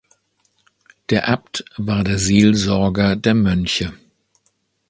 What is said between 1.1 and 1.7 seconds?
Der Abt